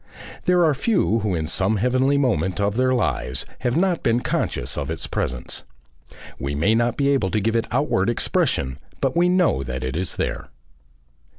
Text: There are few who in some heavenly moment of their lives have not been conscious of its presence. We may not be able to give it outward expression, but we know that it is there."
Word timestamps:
There 0.45 0.65
are 0.65 0.73
few 0.73 1.19
who 1.19 1.35
in 1.35 1.45
some 1.45 1.75
heavenly 1.77 2.17
moment 2.17 2.59
of 2.59 2.75
their 2.75 2.91
lives 2.91 3.45
have 3.59 3.77
not 3.77 4.01
been 4.01 4.21
conscious 4.21 4.75
of 4.75 4.89
its 4.89 5.05
presence. 5.05 5.63
We 6.39 6.55
may 6.55 6.73
not 6.73 6.97
be 6.97 7.09
able 7.09 7.29
to 7.29 7.39
give 7.39 7.55
it 7.55 7.67
outward 7.69 8.09
expression, 8.09 8.79
but 8.99 9.15
we 9.15 9.29
know 9.29 9.61
that 9.61 9.83
it 9.83 9.95
is 9.95 10.15
there." 10.15 10.49